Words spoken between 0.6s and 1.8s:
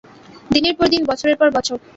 পর দিন, বছরের পর বছর।